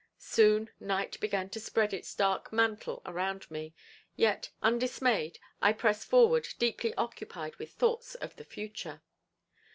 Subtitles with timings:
[0.17, 3.75] Soon night began to spread its dark mantle around me,
[4.15, 9.03] yet undismayed, I pressed forward deeply occupied with thoughts of the future.